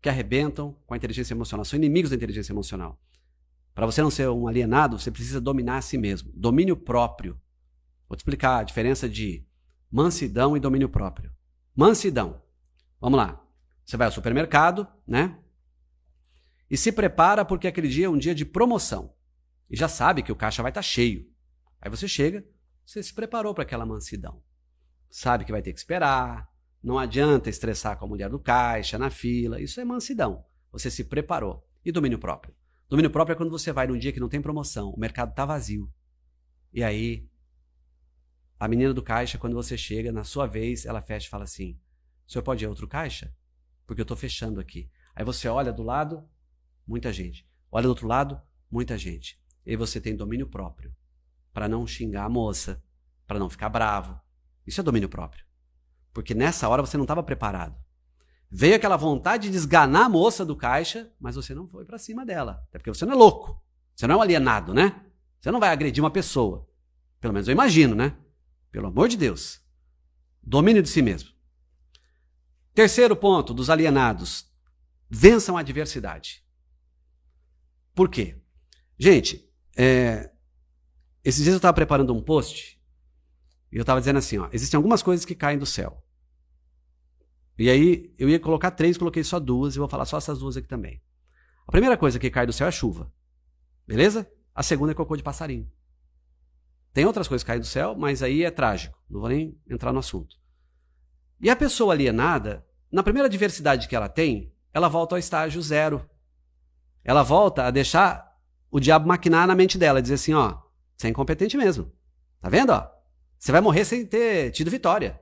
que 0.00 0.08
arrebentam 0.08 0.76
com 0.86 0.94
a 0.94 0.96
inteligência 0.96 1.34
emocional, 1.34 1.64
são 1.64 1.76
inimigos 1.76 2.10
da 2.10 2.16
inteligência 2.16 2.52
emocional. 2.52 3.02
Para 3.74 3.84
você 3.84 4.00
não 4.00 4.12
ser 4.12 4.28
um 4.28 4.46
alienado, 4.46 4.96
você 4.96 5.10
precisa 5.10 5.40
dominar 5.40 5.78
a 5.78 5.82
si 5.82 5.98
mesmo. 5.98 6.30
Domínio 6.32 6.76
próprio. 6.76 7.32
Vou 8.08 8.14
te 8.14 8.20
explicar 8.20 8.58
a 8.58 8.62
diferença 8.62 9.08
de 9.08 9.44
mansidão 9.90 10.56
e 10.56 10.60
domínio 10.60 10.88
próprio. 10.88 11.32
Mansidão. 11.74 12.40
Vamos 13.00 13.16
lá. 13.16 13.44
Você 13.84 13.96
vai 13.96 14.06
ao 14.06 14.12
supermercado, 14.12 14.86
né? 15.04 15.36
E 16.70 16.76
se 16.76 16.92
prepara 16.92 17.44
porque 17.44 17.66
aquele 17.66 17.88
dia 17.88 18.06
é 18.06 18.08
um 18.08 18.18
dia 18.18 18.36
de 18.36 18.44
promoção. 18.44 19.12
E 19.68 19.76
já 19.76 19.88
sabe 19.88 20.22
que 20.22 20.30
o 20.30 20.36
caixa 20.36 20.62
vai 20.62 20.70
estar 20.70 20.78
tá 20.78 20.86
cheio. 20.86 21.28
Aí 21.80 21.90
você 21.90 22.06
chega, 22.06 22.46
você 22.88 23.02
se 23.02 23.12
preparou 23.12 23.52
para 23.52 23.64
aquela 23.64 23.84
mansidão. 23.84 24.42
Sabe 25.10 25.44
que 25.44 25.52
vai 25.52 25.60
ter 25.60 25.74
que 25.74 25.78
esperar, 25.78 26.50
não 26.82 26.98
adianta 26.98 27.50
estressar 27.50 27.98
com 27.98 28.06
a 28.06 28.08
mulher 28.08 28.30
do 28.30 28.38
caixa, 28.38 28.96
na 28.96 29.10
fila, 29.10 29.60
isso 29.60 29.78
é 29.78 29.84
mansidão. 29.84 30.42
Você 30.72 30.90
se 30.90 31.04
preparou. 31.04 31.68
E 31.84 31.92
domínio 31.92 32.18
próprio? 32.18 32.54
Domínio 32.88 33.10
próprio 33.10 33.34
é 33.34 33.36
quando 33.36 33.50
você 33.50 33.72
vai 33.72 33.86
num 33.86 33.98
dia 33.98 34.10
que 34.10 34.18
não 34.18 34.28
tem 34.28 34.40
promoção, 34.40 34.88
o 34.88 34.98
mercado 34.98 35.30
está 35.30 35.44
vazio. 35.44 35.92
E 36.72 36.82
aí, 36.82 37.28
a 38.58 38.66
menina 38.66 38.94
do 38.94 39.02
caixa, 39.02 39.36
quando 39.36 39.54
você 39.54 39.76
chega, 39.76 40.10
na 40.10 40.24
sua 40.24 40.46
vez, 40.46 40.86
ela 40.86 41.02
fecha 41.02 41.26
e 41.26 41.30
fala 41.30 41.44
assim: 41.44 41.78
o 42.26 42.32
senhor 42.32 42.42
pode 42.42 42.64
ir 42.64 42.66
a 42.66 42.70
outro 42.70 42.88
caixa? 42.88 43.36
Porque 43.86 44.00
eu 44.00 44.04
estou 44.04 44.16
fechando 44.16 44.60
aqui. 44.60 44.90
Aí 45.14 45.26
você 45.26 45.46
olha 45.46 45.74
do 45.74 45.82
lado, 45.82 46.26
muita 46.86 47.12
gente. 47.12 47.46
Olha 47.70 47.82
do 47.82 47.90
outro 47.90 48.08
lado, 48.08 48.40
muita 48.70 48.96
gente. 48.96 49.38
E 49.66 49.72
aí 49.72 49.76
você 49.76 50.00
tem 50.00 50.16
domínio 50.16 50.48
próprio 50.48 50.90
para 51.58 51.66
não 51.66 51.84
xingar 51.88 52.24
a 52.24 52.28
moça, 52.28 52.80
para 53.26 53.36
não 53.36 53.50
ficar 53.50 53.68
bravo. 53.68 54.16
Isso 54.64 54.80
é 54.80 54.84
domínio 54.84 55.08
próprio. 55.08 55.44
Porque 56.12 56.32
nessa 56.32 56.68
hora 56.68 56.80
você 56.80 56.96
não 56.96 57.02
estava 57.02 57.20
preparado. 57.20 57.76
Veio 58.48 58.76
aquela 58.76 58.96
vontade 58.96 59.50
de 59.50 59.56
esganar 59.56 60.04
a 60.04 60.08
moça 60.08 60.46
do 60.46 60.54
caixa, 60.54 61.12
mas 61.18 61.34
você 61.34 61.56
não 61.56 61.66
foi 61.66 61.84
para 61.84 61.98
cima 61.98 62.24
dela. 62.24 62.64
Até 62.68 62.78
porque 62.78 62.94
você 62.94 63.04
não 63.04 63.14
é 63.14 63.16
louco. 63.16 63.60
Você 63.92 64.06
não 64.06 64.14
é 64.14 64.18
um 64.18 64.22
alienado, 64.22 64.72
né? 64.72 65.04
Você 65.40 65.50
não 65.50 65.58
vai 65.58 65.70
agredir 65.70 66.00
uma 66.00 66.12
pessoa. 66.12 66.64
Pelo 67.18 67.34
menos 67.34 67.48
eu 67.48 67.52
imagino, 67.52 67.96
né? 67.96 68.16
Pelo 68.70 68.86
amor 68.86 69.08
de 69.08 69.16
Deus. 69.16 69.60
Domínio 70.40 70.80
de 70.80 70.88
si 70.88 71.02
mesmo. 71.02 71.30
Terceiro 72.72 73.16
ponto 73.16 73.52
dos 73.52 73.68
alienados: 73.68 74.48
vençam 75.10 75.56
a 75.56 75.60
adversidade. 75.60 76.44
Por 77.96 78.08
quê? 78.08 78.40
Gente, 78.96 79.52
é, 79.76 80.30
esses 81.28 81.42
dias 81.42 81.52
eu 81.52 81.58
estava 81.58 81.74
preparando 81.74 82.14
um 82.14 82.22
post 82.22 82.80
e 83.70 83.76
eu 83.76 83.82
estava 83.82 84.00
dizendo 84.00 84.18
assim: 84.18 84.38
ó, 84.38 84.48
existem 84.50 84.78
algumas 84.78 85.02
coisas 85.02 85.26
que 85.26 85.34
caem 85.34 85.58
do 85.58 85.66
céu. 85.66 86.02
E 87.58 87.68
aí 87.68 88.14
eu 88.16 88.30
ia 88.30 88.40
colocar 88.40 88.70
três, 88.70 88.96
coloquei 88.96 89.22
só 89.22 89.38
duas 89.38 89.76
e 89.76 89.78
vou 89.78 89.88
falar 89.88 90.06
só 90.06 90.16
essas 90.16 90.38
duas 90.38 90.56
aqui 90.56 90.66
também. 90.66 91.02
A 91.66 91.70
primeira 91.70 91.98
coisa 91.98 92.18
que 92.18 92.30
cai 92.30 92.46
do 92.46 92.52
céu 92.52 92.64
é 92.66 92.68
a 92.68 92.72
chuva. 92.72 93.12
Beleza? 93.86 94.30
A 94.54 94.62
segunda 94.62 94.92
é 94.92 94.94
cocô 94.94 95.16
de 95.16 95.22
passarinho. 95.22 95.70
Tem 96.94 97.04
outras 97.04 97.28
coisas 97.28 97.42
que 97.42 97.48
caem 97.48 97.60
do 97.60 97.66
céu, 97.66 97.94
mas 97.94 98.22
aí 98.22 98.42
é 98.42 98.50
trágico. 98.50 98.98
Não 99.10 99.20
vou 99.20 99.28
nem 99.28 99.60
entrar 99.68 99.92
no 99.92 99.98
assunto. 99.98 100.34
E 101.40 101.50
a 101.50 101.56
pessoa 101.56 101.92
alienada, 101.92 102.66
na 102.90 103.02
primeira 103.02 103.28
diversidade 103.28 103.86
que 103.86 103.94
ela 103.94 104.08
tem, 104.08 104.50
ela 104.72 104.88
volta 104.88 105.14
ao 105.14 105.18
estágio 105.18 105.60
zero. 105.60 106.08
Ela 107.04 107.22
volta 107.22 107.64
a 107.64 107.70
deixar 107.70 108.34
o 108.70 108.80
diabo 108.80 109.06
maquinar 109.06 109.46
na 109.46 109.54
mente 109.54 109.76
dela, 109.76 110.00
dizer 110.00 110.14
assim, 110.14 110.32
ó, 110.32 110.67
você 110.98 111.06
é 111.06 111.10
incompetente 111.10 111.56
mesmo. 111.56 111.92
Tá 112.40 112.48
vendo, 112.48 112.70
ó? 112.70 112.90
Você 113.38 113.52
vai 113.52 113.60
morrer 113.60 113.84
sem 113.84 114.04
ter 114.04 114.50
tido 114.50 114.68
vitória. 114.68 115.18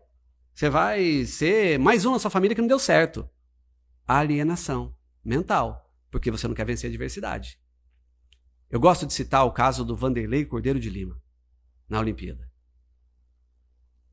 Você 0.54 0.70
vai 0.70 1.26
ser 1.26 1.78
mais 1.78 2.06
um 2.06 2.12
na 2.12 2.18
sua 2.18 2.30
família 2.30 2.54
que 2.54 2.62
não 2.62 2.68
deu 2.68 2.78
certo. 2.78 3.28
Alienação 4.06 4.96
mental, 5.22 5.92
porque 6.10 6.30
você 6.30 6.48
não 6.48 6.54
quer 6.54 6.64
vencer 6.64 6.88
a 6.88 6.90
adversidade. 6.90 7.60
Eu 8.70 8.80
gosto 8.80 9.06
de 9.06 9.12
citar 9.12 9.44
o 9.44 9.52
caso 9.52 9.84
do 9.84 9.94
Vanderlei 9.94 10.46
Cordeiro 10.46 10.80
de 10.80 10.88
Lima, 10.88 11.20
na 11.86 12.00
Olimpíada. 12.00 12.50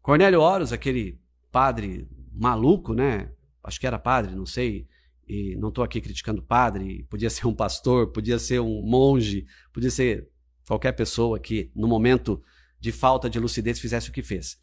Cornélio 0.02 0.42
Horus, 0.42 0.74
aquele 0.74 1.18
padre 1.50 2.10
maluco, 2.34 2.94
né? 2.94 3.32
Acho 3.64 3.80
que 3.80 3.88
era 3.88 3.98
padre, 3.98 4.36
não 4.36 4.46
sei. 4.46 4.86
E 5.26 5.56
não 5.56 5.70
estou 5.70 5.82
aqui 5.82 6.02
criticando 6.02 6.44
padre. 6.44 7.04
Podia 7.10 7.30
ser 7.30 7.48
um 7.48 7.56
pastor, 7.56 8.12
podia 8.12 8.38
ser 8.38 8.60
um 8.60 8.82
monge, 8.82 9.48
podia 9.72 9.90
ser 9.90 10.33
qualquer 10.74 10.94
pessoa 10.94 11.40
que, 11.40 11.72
no 11.76 11.88
momento 11.88 12.44
de 12.80 12.92
falta 12.92 13.30
de 13.30 13.40
lucidez, 13.40 13.80
fizesse 13.80 14.10
o 14.10 14.14
que 14.14 14.22
fez. 14.22 14.60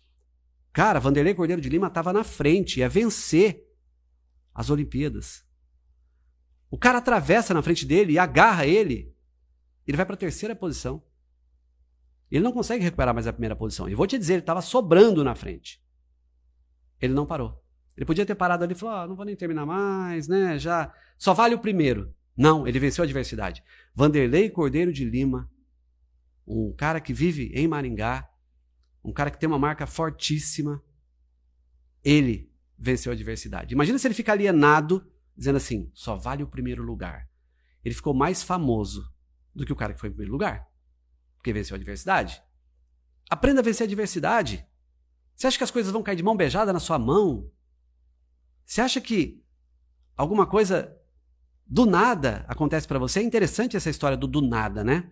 Cara, 0.73 1.01
Vanderlei 1.01 1.35
Cordeiro 1.35 1.63
de 1.63 1.69
Lima 1.69 1.87
estava 1.87 2.13
na 2.13 2.25
frente, 2.25 2.81
ia 2.81 2.89
vencer 2.89 3.67
as 4.55 4.71
Olimpíadas. 4.71 5.45
O 6.71 6.79
cara 6.79 6.99
atravessa 6.99 7.55
na 7.55 7.63
frente 7.63 7.87
dele 7.87 8.13
e 8.13 8.19
agarra 8.19 8.67
ele. 8.67 9.15
Ele 9.87 9.97
vai 9.97 10.07
para 10.07 10.15
a 10.15 10.19
terceira 10.19 10.55
posição. 10.55 11.03
Ele 12.31 12.45
não 12.45 12.53
consegue 12.53 12.85
recuperar 12.85 13.13
mais 13.13 13.27
a 13.27 13.33
primeira 13.33 13.57
posição. 13.57 13.89
E 13.89 13.95
vou 13.95 14.07
te 14.07 14.17
dizer, 14.17 14.35
ele 14.35 14.43
estava 14.43 14.63
sobrando 14.63 15.25
na 15.25 15.35
frente. 15.35 15.83
Ele 17.01 17.13
não 17.13 17.27
parou. 17.27 17.61
Ele 17.97 18.07
podia 18.07 18.25
ter 18.25 18.37
parado 18.37 18.63
ali 18.63 18.73
e 18.73 18.77
falou: 18.77 18.95
ah, 18.95 19.07
não 19.09 19.17
vou 19.17 19.25
nem 19.25 19.35
terminar 19.35 19.67
mais, 19.67 20.29
né? 20.29 20.59
Já 20.59 20.93
só 21.19 21.35
vale 21.35 21.55
o 21.55 21.59
primeiro. 21.59 22.15
Não, 22.37 22.67
ele 22.67 22.79
venceu 22.79 23.03
a 23.03 23.05
adversidade. 23.05 23.65
Vanderlei 23.95 24.49
Cordeiro 24.49 24.93
de 24.93 25.05
Lima, 25.05 25.51
um 26.47 26.73
cara 26.73 27.01
que 27.01 27.13
vive 27.13 27.51
em 27.55 27.69
Maringá, 27.69 28.29
um 29.05 29.13
cara 29.13 29.31
que 29.31 29.39
tem 29.39 29.49
uma 29.49 29.59
marca 29.59 29.87
fortíssima, 29.87 30.83
ele 32.05 32.51
venceu 32.79 33.13
a 33.13 33.15
adversidade. 33.15 33.75
Imagina 33.75 33.99
se 33.99 34.07
ele 34.07 34.15
fica 34.15 34.33
alienado, 34.33 35.07
dizendo 35.37 35.57
assim: 35.57 35.91
só 35.95 36.17
vale 36.17 36.43
o 36.43 36.49
primeiro 36.49 36.83
lugar. 36.83 37.29
Ele 37.85 37.95
ficou 37.95 38.15
mais 38.15 38.43
famoso 38.43 39.13
do 39.55 39.65
que 39.65 39.73
o 39.73 39.77
cara 39.77 39.93
que 39.93 40.01
foi 40.01 40.09
em 40.09 40.13
primeiro 40.13 40.33
lugar, 40.33 40.69
porque 41.37 41.53
venceu 41.53 41.75
a 41.75 41.79
adversidade. 41.79 42.43
Aprenda 43.29 43.61
a 43.61 43.65
vencer 43.65 43.85
a 43.85 43.89
adversidade. 43.89 44.67
Você 45.35 45.47
acha 45.47 45.57
que 45.57 45.65
as 45.65 45.71
coisas 45.71 45.93
vão 45.93 46.03
cair 46.03 46.17
de 46.17 46.23
mão 46.23 46.37
beijada 46.37 46.73
na 46.73 46.81
sua 46.81 46.99
mão? 46.99 47.51
Você 48.67 48.81
acha 48.81 49.01
que 49.01 49.43
alguma 50.17 50.47
coisa 50.47 50.97
do 51.67 51.87
nada 51.87 52.45
acontece 52.49 52.87
para 52.87 52.99
você? 52.99 53.21
É 53.21 53.23
interessante 53.23 53.77
essa 53.77 53.89
história 53.89 54.17
do 54.17 54.27
do 54.27 54.43
nada, 54.43 54.85
né? 54.85 55.11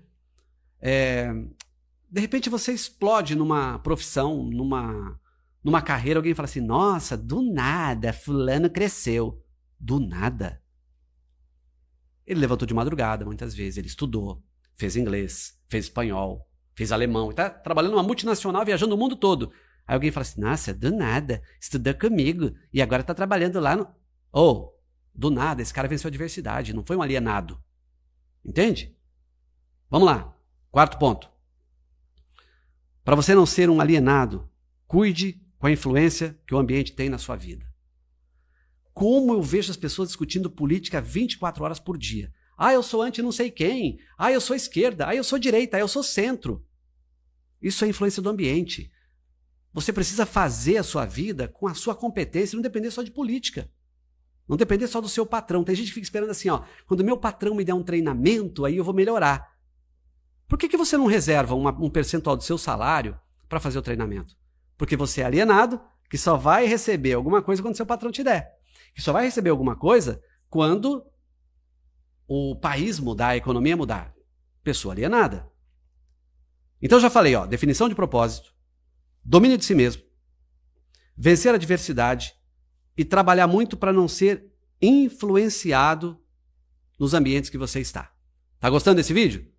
É, 0.81 1.33
de 2.11 2.21
repente 2.21 2.49
você 2.49 2.73
explode 2.73 3.35
numa 3.35 3.79
profissão, 3.81 4.43
numa, 4.45 5.21
numa 5.63 5.83
carreira, 5.83 6.19
alguém 6.19 6.35
fala 6.35 6.47
assim: 6.47 6.61
nossa, 6.61 7.17
do 7.17 7.43
nada, 7.43 8.13
Fulano 8.13 8.71
cresceu. 8.71 9.43
Do 9.79 10.01
nada. 10.01 10.63
Ele 12.27 12.41
levantou 12.41 12.67
de 12.67 12.75
madrugada 12.75 13.25
muitas 13.25 13.55
vezes, 13.55 13.79
ele 13.79 13.87
estudou, 13.87 14.43
fez 14.77 14.97
inglês, 14.97 15.59
fez 15.69 15.85
espanhol, 15.87 16.47
fez 16.75 16.93
alemão, 16.93 17.31
está 17.31 17.49
trabalhando 17.49 17.93
numa 17.93 18.03
multinacional, 18.03 18.65
viajando 18.65 18.95
o 18.95 18.99
mundo 18.99 19.17
todo. 19.17 19.51
Aí 19.87 19.95
alguém 19.95 20.11
fala 20.11 20.23
assim: 20.23 20.41
nossa, 20.41 20.75
do 20.75 20.91
nada, 20.95 21.43
estudou 21.61 21.95
comigo 21.95 22.55
e 22.73 22.83
agora 22.83 23.01
está 23.01 23.15
trabalhando 23.15 23.59
lá 23.61 23.77
no. 23.77 23.89
Ou, 24.31 24.57
oh, 24.57 24.79
do 25.15 25.31
nada, 25.31 25.63
esse 25.63 25.73
cara 25.73 25.89
venceu 25.89 26.09
a 26.09 26.13
diversidade, 26.13 26.75
não 26.75 26.85
foi 26.85 26.97
um 26.97 27.03
alienado. 27.03 27.63
Entende? 28.45 28.95
Vamos 29.91 30.07
lá. 30.07 30.38
Quarto 30.71 30.99
ponto. 30.99 31.31
Para 33.05 33.17
você 33.17 33.35
não 33.35 33.47
ser 33.47 33.71
um 33.71 33.81
alienado, 33.81 34.49
cuide 34.87 35.41
com 35.59 35.67
a 35.67 35.73
influência 35.73 36.39
que 36.47 36.55
o 36.55 36.59
ambiente 36.59 36.93
tem 36.93 37.09
na 37.09 37.19
sua 37.19 37.37
vida. 37.37 37.67
Como 38.93 39.33
eu 39.33 39.43
vejo 39.43 39.71
as 39.71 39.77
pessoas 39.77 40.09
discutindo 40.09 40.51
política 40.51 41.01
24 41.01 41.65
horas 41.65 41.81
por 41.81 41.97
dia. 41.97 42.33
Ah, 42.57 42.73
eu 42.73 42.83
sou 42.83 43.01
anti 43.01 43.23
não 43.23 43.33
sei 43.33 43.51
quem. 43.51 43.99
Ah, 44.19 44.33
eu 44.33 44.41
sou 44.41 44.55
esquerda. 44.55 45.07
Ah, 45.07 45.15
eu 45.15 45.23
sou 45.23 45.39
direita. 45.39 45.77
Ah, 45.77 45.81
eu 45.81 45.89
sou 45.89 46.03
centro. 46.03 46.67
Isso 47.63 47.85
é 47.85 47.89
influência 47.89 48.21
do 48.21 48.29
ambiente. 48.29 48.91
Você 49.73 49.93
precisa 49.93 50.27
fazer 50.27 50.77
a 50.77 50.83
sua 50.83 51.07
vida 51.07 51.47
com 51.47 51.69
a 51.69 51.75
sua 51.75 51.95
competência, 51.95 52.57
não 52.57 52.63
depender 52.63 52.91
só 52.91 53.03
de 53.03 53.11
política. 53.11 53.71
Não 54.49 54.57
depender 54.57 54.87
só 54.87 55.01
do 55.01 55.09
seu 55.09 55.25
patrão. 55.25 55.63
Tem 55.63 55.75
gente 55.75 55.89
que 55.89 55.95
fica 55.95 56.05
esperando 56.05 56.31
assim, 56.31 56.49
ó, 56.49 56.65
quando 56.87 57.05
meu 57.05 57.17
patrão 57.17 57.55
me 57.55 57.65
der 57.65 57.75
um 57.75 57.83
treinamento, 57.83 58.65
aí 58.65 58.77
eu 58.77 58.85
vou 58.85 58.95
melhorar. 58.95 59.58
Por 60.49 60.59
que, 60.59 60.69
que 60.69 60.79
você 60.79 60.97
não 60.97 61.07
reserva 61.07 61.55
uma, 61.55 61.71
um 61.71 61.91
percentual 61.91 62.35
do 62.35 62.43
seu 62.43 62.57
salário 62.57 63.19
para 63.49 63.61
fazer 63.61 63.79
o 63.79 63.83
treinamento? 63.83 64.35
Porque 64.79 64.97
você 64.97 65.21
é 65.21 65.25
alienado, 65.25 65.79
que 66.09 66.17
só 66.17 66.37
vai 66.37 66.67
receber 66.67 67.13
alguma 67.13 67.43
coisa 67.43 67.61
quando 67.61 67.77
seu 67.77 67.85
patrão 67.85 68.11
te 68.11 68.25
der. 68.25 68.57
Que 68.95 69.03
só 69.03 69.13
vai 69.13 69.27
receber 69.27 69.51
alguma 69.51 69.77
coisa 69.77 70.23
quando 70.49 71.07
o 72.27 72.57
país 72.57 72.99
mudar, 72.99 73.29
a 73.29 73.37
economia 73.37 73.77
mudar. 73.77 74.15
Pessoa 74.65 74.95
alienada. 74.95 75.51
Então 76.81 76.99
já 76.99 77.11
falei, 77.11 77.35
ó, 77.35 77.45
definição 77.45 77.89
de 77.89 77.95
propósito, 77.95 78.55
domínio 79.25 79.59
de 79.59 79.65
si 79.65 79.75
mesmo, 79.75 80.03
vencer 81.17 81.53
a 81.53 81.59
diversidade 81.59 82.35
e 82.97 83.05
trabalhar 83.05 83.47
muito 83.47 83.77
para 83.77 83.93
não 83.93 84.09
ser 84.09 84.51
influenciado 84.81 86.23
nos 86.99 87.15
ambientes 87.15 87.51
que 87.51 87.59
você 87.59 87.81
está. 87.81 88.13
Tá 88.61 88.71
gostando 88.71 88.97
desse 88.97 89.13
vídeo? 89.13 89.53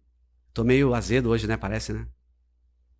Tô 0.53 0.63
meio 0.63 0.93
azedo 0.93 1.29
hoje, 1.29 1.47
né? 1.47 1.57
Parece, 1.57 1.93
né? 1.93 2.07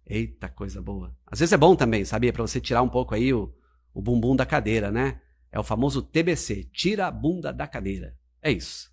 Eita, 0.06 0.50
coisa 0.50 0.82
boa. 0.82 1.16
Às 1.26 1.40
vezes 1.40 1.54
é 1.54 1.58
bom 1.58 1.76
também, 1.76 2.04
sabia? 2.04 2.34
Para 2.34 2.42
você 2.42 2.60
tirar 2.60 2.82
um 2.82 2.90
pouco 2.90 3.14
aí 3.14 3.34
o, 3.34 3.54
o 3.94 4.02
bumbum 4.02 4.36
da 4.36 4.46
cadeira, 4.46 4.92
né? 4.92 5.22
É 5.52 5.60
o 5.60 5.64
famoso 5.64 6.02
TBC, 6.02 6.70
tira 6.72 7.08
a 7.08 7.12
bunda 7.12 7.52
da 7.52 7.68
cadeira. 7.68 8.18
É 8.42 8.52
isso. 8.52 8.92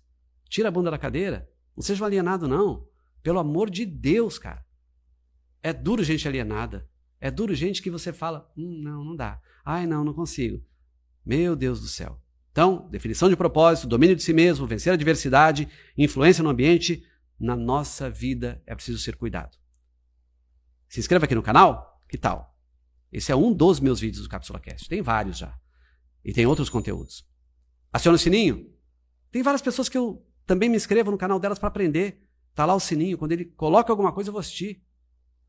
Tira 0.49 0.69
a 0.69 0.71
bunda 0.71 0.91
da 0.91 0.97
cadeira. 0.97 1.49
Não 1.75 1.83
seja 1.83 2.03
um 2.03 2.07
alienado, 2.07 2.47
não. 2.47 2.87
Pelo 3.21 3.39
amor 3.39 3.69
de 3.69 3.85
Deus, 3.85 4.39
cara. 4.39 4.65
É 5.61 5.73
duro 5.73 6.03
gente 6.03 6.27
alienada. 6.27 6.87
É 7.19 7.29
duro 7.31 7.53
gente 7.53 7.81
que 7.81 7.89
você 7.89 8.13
fala, 8.13 8.51
hum, 8.55 8.79
não, 8.81 9.03
não 9.03 9.15
dá. 9.15 9.41
Ai, 9.65 9.85
não, 9.85 10.03
não 10.03 10.13
consigo. 10.13 10.63
Meu 11.25 11.55
Deus 11.55 11.81
do 11.81 11.87
céu. 11.87 12.21
Então, 12.51 12.87
definição 12.89 13.29
de 13.29 13.35
propósito, 13.35 13.87
domínio 13.87 14.15
de 14.15 14.23
si 14.23 14.33
mesmo, 14.33 14.65
vencer 14.65 14.93
a 14.93 14.95
diversidade, 14.95 15.67
influência 15.97 16.43
no 16.43 16.49
ambiente, 16.49 17.03
na 17.39 17.55
nossa 17.55 18.09
vida 18.09 18.61
é 18.65 18.73
preciso 18.73 18.99
ser 18.99 19.15
cuidado. 19.15 19.57
Se 20.87 20.99
inscreva 20.99 21.25
aqui 21.25 21.35
no 21.35 21.43
canal, 21.43 22.01
que 22.07 22.17
tal? 22.17 22.57
Esse 23.11 23.31
é 23.31 23.35
um 23.35 23.53
dos 23.53 23.79
meus 23.79 23.99
vídeos 23.99 24.23
do 24.23 24.29
Cápsula 24.29 24.59
Cast. 24.59 24.87
Tem 24.89 25.01
vários 25.01 25.37
já. 25.37 25.57
E 26.23 26.33
tem 26.33 26.45
outros 26.45 26.69
conteúdos. 26.69 27.27
Aciona 27.91 28.15
o 28.15 28.19
sininho. 28.19 28.73
Tem 29.31 29.43
várias 29.43 29.61
pessoas 29.61 29.87
que 29.87 29.97
eu 29.97 30.25
também 30.45 30.69
me 30.69 30.77
inscrevo 30.77 31.11
no 31.11 31.17
canal 31.17 31.39
delas 31.39 31.59
para 31.59 31.67
aprender. 31.67 32.27
Tá 32.53 32.65
lá 32.65 32.73
o 32.73 32.79
sininho. 32.79 33.17
Quando 33.17 33.31
ele 33.31 33.45
coloca 33.45 33.91
alguma 33.91 34.11
coisa, 34.11 34.29
eu 34.29 34.33
vou 34.33 34.39
assistir. 34.39 34.83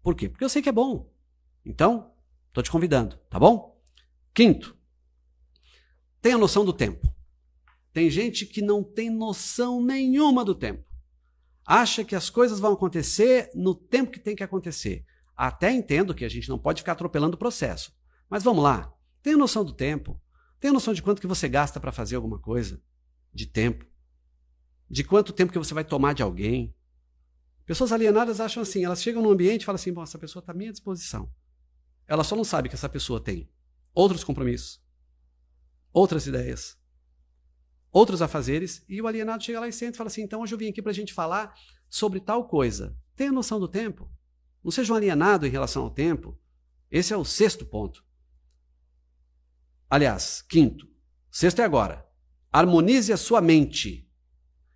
Por 0.02 0.14
quê? 0.14 0.28
Porque 0.28 0.44
eu 0.44 0.48
sei 0.48 0.62
que 0.62 0.68
é 0.68 0.72
bom. 0.72 1.12
Então, 1.64 2.12
estou 2.48 2.62
te 2.62 2.70
convidando, 2.70 3.16
tá 3.28 3.38
bom? 3.38 3.80
Quinto, 4.32 4.76
tenha 6.20 6.38
noção 6.38 6.64
do 6.64 6.72
tempo. 6.72 7.12
Tem 7.92 8.08
gente 8.08 8.46
que 8.46 8.62
não 8.62 8.84
tem 8.84 9.10
noção 9.10 9.82
nenhuma 9.82 10.44
do 10.44 10.54
tempo 10.54 10.87
acha 11.68 12.02
que 12.02 12.16
as 12.16 12.30
coisas 12.30 12.58
vão 12.58 12.72
acontecer 12.72 13.50
no 13.54 13.74
tempo 13.74 14.10
que 14.10 14.18
tem 14.18 14.34
que 14.34 14.42
acontecer. 14.42 15.04
Até 15.36 15.70
entendo 15.70 16.14
que 16.14 16.24
a 16.24 16.28
gente 16.28 16.48
não 16.48 16.58
pode 16.58 16.80
ficar 16.80 16.92
atropelando 16.92 17.36
o 17.36 17.38
processo. 17.38 17.92
Mas 18.28 18.42
vamos 18.42 18.64
lá. 18.64 18.90
Tenha 19.22 19.36
noção 19.36 19.62
do 19.62 19.74
tempo. 19.74 20.18
Tenha 20.58 20.72
noção 20.72 20.94
de 20.94 21.02
quanto 21.02 21.20
que 21.20 21.26
você 21.26 21.46
gasta 21.46 21.78
para 21.78 21.92
fazer 21.92 22.16
alguma 22.16 22.38
coisa. 22.38 22.80
De 23.34 23.44
tempo. 23.44 23.84
De 24.88 25.04
quanto 25.04 25.30
tempo 25.30 25.52
que 25.52 25.58
você 25.58 25.74
vai 25.74 25.84
tomar 25.84 26.14
de 26.14 26.22
alguém. 26.22 26.74
Pessoas 27.66 27.92
alienadas 27.92 28.40
acham 28.40 28.62
assim, 28.62 28.86
elas 28.86 29.02
chegam 29.02 29.22
num 29.22 29.30
ambiente 29.30 29.60
e 29.60 29.64
falam 29.66 29.76
assim, 29.76 29.92
bom, 29.92 30.02
essa 30.02 30.18
pessoa 30.18 30.40
está 30.40 30.52
à 30.52 30.56
minha 30.56 30.72
disposição. 30.72 31.30
Ela 32.06 32.24
só 32.24 32.34
não 32.34 32.44
sabe 32.44 32.70
que 32.70 32.74
essa 32.74 32.88
pessoa 32.88 33.20
tem 33.20 33.46
outros 33.94 34.24
compromissos, 34.24 34.82
outras 35.92 36.26
ideias, 36.26 36.77
outros 37.92 38.22
afazeres, 38.22 38.84
e 38.88 39.00
o 39.00 39.06
alienado 39.06 39.42
chega 39.42 39.60
lá 39.60 39.68
e 39.68 39.72
senta 39.72 39.94
e 39.94 39.96
fala 39.96 40.08
assim: 40.08 40.22
então 40.22 40.40
hoje 40.40 40.54
eu 40.54 40.58
vim 40.58 40.68
aqui 40.68 40.82
para 40.82 40.90
a 40.90 40.94
gente 40.94 41.12
falar 41.12 41.54
sobre 41.88 42.20
tal 42.20 42.46
coisa. 42.46 42.96
Tenha 43.16 43.32
noção 43.32 43.58
do 43.58 43.68
tempo. 43.68 44.10
Não 44.62 44.70
seja 44.70 44.92
um 44.92 44.96
alienado 44.96 45.46
em 45.46 45.50
relação 45.50 45.82
ao 45.82 45.90
tempo. 45.90 46.38
Esse 46.90 47.12
é 47.12 47.16
o 47.16 47.24
sexto 47.24 47.64
ponto. 47.64 48.04
Aliás, 49.90 50.42
quinto. 50.42 50.88
Sexto 51.30 51.60
é 51.60 51.64
agora. 51.64 52.06
Harmonize 52.52 53.12
a 53.12 53.16
sua 53.16 53.40
mente. 53.40 54.08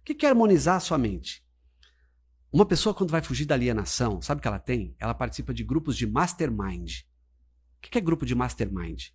O 0.01 0.05
que 0.05 0.27
é 0.27 0.29
harmonizar 0.29 0.77
a 0.77 0.81
sua 0.81 0.99
mente? 0.99 1.45
Uma 2.53 2.67
pessoa, 2.67 2.95
quando 2.95 3.11
vai 3.11 3.23
fugir 3.23 3.47
da 3.47 3.55
alienação, 3.55 4.21
sabe 4.21 4.39
o 4.39 4.43
que 4.43 4.49
ela 4.49 4.59
tem? 4.59 4.95
Ela 4.99 5.15
participa 5.15 5.55
de 5.55 5.65
grupos 5.65 5.97
de 5.97 6.07
mastermind. 6.07 7.01
O 7.79 7.81
que 7.81 7.99
é 7.99 8.01
grupo 8.01 8.27
de 8.27 8.35
mastermind? 8.35 9.11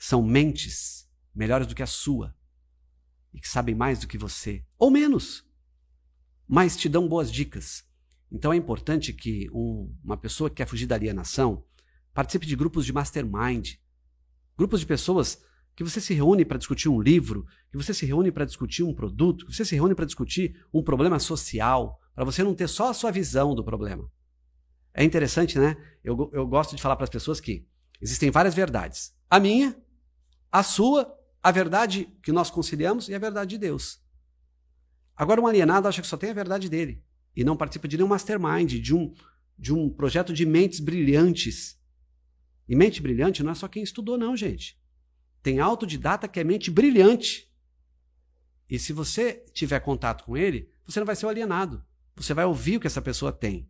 são 0.00 0.22
mentes 0.22 1.06
melhores 1.34 1.66
do 1.66 1.74
que 1.74 1.82
a 1.82 1.86
sua 1.86 2.34
e 3.32 3.40
que 3.40 3.48
sabem 3.48 3.74
mais 3.74 4.00
do 4.00 4.06
que 4.06 4.18
você, 4.18 4.64
ou 4.78 4.90
menos, 4.90 5.44
mas 6.46 6.76
te 6.76 6.88
dão 6.88 7.08
boas 7.08 7.30
dicas. 7.30 7.84
Então 8.30 8.52
é 8.52 8.56
importante 8.56 9.12
que 9.12 9.48
um, 9.52 9.94
uma 10.02 10.16
pessoa 10.16 10.48
que 10.50 10.56
quer 10.56 10.66
fugir 10.66 10.86
da 10.86 10.94
alienação 10.94 11.64
participe 12.12 12.46
de 12.46 12.56
grupos 12.56 12.84
de 12.84 12.92
mastermind, 12.92 13.74
grupos 14.56 14.80
de 14.80 14.86
pessoas 14.86 15.42
que 15.74 15.84
você 15.84 16.00
se 16.00 16.12
reúne 16.12 16.44
para 16.44 16.58
discutir 16.58 16.88
um 16.88 17.00
livro, 17.00 17.46
que 17.70 17.76
você 17.76 17.94
se 17.94 18.04
reúne 18.04 18.30
para 18.30 18.44
discutir 18.44 18.82
um 18.82 18.94
produto, 18.94 19.46
que 19.46 19.54
você 19.54 19.64
se 19.64 19.74
reúne 19.74 19.94
para 19.94 20.04
discutir 20.04 20.62
um 20.72 20.82
problema 20.82 21.18
social, 21.18 21.98
para 22.14 22.24
você 22.24 22.42
não 22.42 22.54
ter 22.54 22.68
só 22.68 22.90
a 22.90 22.94
sua 22.94 23.10
visão 23.10 23.54
do 23.54 23.64
problema. 23.64 24.10
É 24.92 25.04
interessante, 25.04 25.58
né? 25.58 25.76
Eu, 26.02 26.30
eu 26.32 26.46
gosto 26.46 26.76
de 26.76 26.82
falar 26.82 26.96
para 26.96 27.04
as 27.04 27.10
pessoas 27.10 27.40
que 27.40 27.66
existem 28.00 28.30
várias 28.30 28.54
verdades. 28.54 29.14
A 29.28 29.38
minha, 29.38 29.76
a 30.50 30.62
sua, 30.62 31.10
a 31.42 31.50
verdade 31.50 32.06
que 32.22 32.32
nós 32.32 32.50
conciliamos 32.50 33.08
e 33.08 33.14
a 33.14 33.18
verdade 33.18 33.50
de 33.50 33.58
Deus. 33.58 34.00
Agora, 35.16 35.40
um 35.40 35.46
alienado 35.46 35.88
acha 35.88 36.00
que 36.00 36.08
só 36.08 36.16
tem 36.16 36.30
a 36.30 36.34
verdade 36.34 36.68
dele 36.68 37.02
e 37.34 37.44
não 37.44 37.56
participa 37.56 37.88
de 37.88 37.96
nenhum 37.96 38.08
mastermind, 38.08 38.80
de 38.80 38.94
um, 38.94 39.14
de 39.58 39.72
um 39.72 39.88
projeto 39.88 40.32
de 40.32 40.44
mentes 40.44 40.80
brilhantes. 40.80 41.78
E 42.68 42.74
mente 42.74 43.02
brilhante 43.02 43.42
não 43.42 43.52
é 43.52 43.54
só 43.54 43.68
quem 43.68 43.82
estudou, 43.82 44.16
não, 44.16 44.36
gente. 44.36 44.80
Tem 45.42 45.60
autodidata 45.60 46.28
que 46.28 46.40
é 46.40 46.44
mente 46.44 46.70
brilhante. 46.70 47.50
E 48.68 48.78
se 48.78 48.92
você 48.92 49.44
tiver 49.52 49.80
contato 49.80 50.24
com 50.24 50.36
ele, 50.36 50.70
você 50.84 51.00
não 51.00 51.06
vai 51.06 51.16
ser 51.16 51.26
um 51.26 51.30
alienado. 51.30 51.84
Você 52.16 52.34
vai 52.34 52.44
ouvir 52.44 52.76
o 52.76 52.80
que 52.80 52.86
essa 52.86 53.02
pessoa 53.02 53.32
tem. 53.32 53.68